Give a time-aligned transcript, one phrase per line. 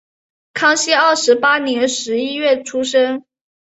[0.55, 3.23] 康熙二十八年十一月出生。